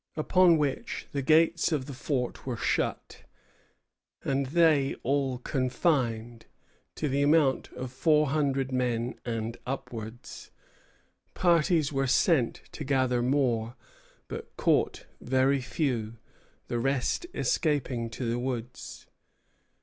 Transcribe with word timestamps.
Upon 0.17 0.57
which 0.57 1.05
the 1.11 1.21
gates 1.21 1.71
of 1.71 1.85
the 1.85 1.93
fort 1.93 2.43
were 2.43 2.57
shut, 2.57 3.21
and 4.23 4.47
they 4.47 4.95
all 5.03 5.37
confined, 5.37 6.47
to 6.95 7.07
the 7.07 7.21
amount 7.21 7.71
of 7.73 7.91
four 7.91 8.29
hundred 8.31 8.71
men 8.71 9.19
and 9.25 9.57
upwards." 9.63 10.49
Parties 11.35 11.93
were 11.93 12.07
sent 12.07 12.61
to 12.71 12.83
gather 12.83 13.21
more, 13.21 13.75
but 14.27 14.57
caught 14.57 15.05
very 15.19 15.61
few, 15.61 16.17
the 16.67 16.79
rest 16.79 17.27
escaping 17.35 18.09
to 18.09 18.27
the 18.27 18.39
woods. 18.39 19.05